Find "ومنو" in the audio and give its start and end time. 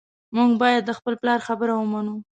1.75-2.15